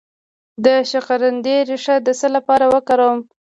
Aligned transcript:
د 0.65 0.67
شکرقندي 0.91 1.55
ریښه 1.69 1.95
د 2.05 2.09
څه 2.19 2.27
لپاره 2.35 2.65
وکاروم؟ 2.73 3.19